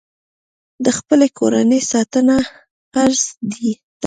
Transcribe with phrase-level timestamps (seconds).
[0.83, 2.35] د خپلې کورنۍ ساتنه
[2.91, 3.69] فرض ده.